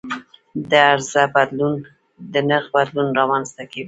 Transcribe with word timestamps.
د 0.69 0.71
عرضه 0.91 1.23
بدلون 1.35 1.75
د 2.33 2.35
نرخ 2.49 2.65
بدلون 2.75 3.07
رامنځته 3.19 3.63
کوي. 3.71 3.79